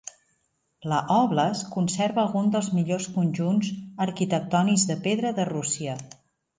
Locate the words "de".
4.93-5.01, 5.41-5.51